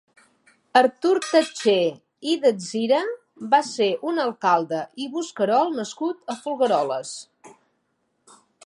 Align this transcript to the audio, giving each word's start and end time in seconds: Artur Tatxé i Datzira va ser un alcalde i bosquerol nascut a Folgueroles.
Artur 0.79 1.11
Tatxé 1.25 1.75
i 2.31 2.33
Datzira 2.45 3.03
va 3.53 3.61
ser 3.69 3.91
un 4.13 4.23
alcalde 4.27 4.83
i 5.05 5.11
bosquerol 5.19 5.73
nascut 5.83 6.37
a 6.37 6.39
Folgueroles. 6.43 7.15